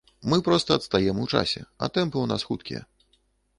Мы 0.29 0.37
проста 0.47 0.77
адстаем 0.79 1.19
у 1.25 1.27
часе, 1.33 1.61
а 1.83 1.91
тэмпы 1.99 2.17
ў 2.25 2.33
нас 2.35 2.49
хуткія. 2.51 2.81